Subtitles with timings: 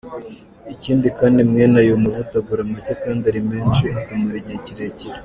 [0.73, 5.17] Ikindi kandi mwene ayo mavuta agura make, kandi ari menshi akamara igihe kirekire.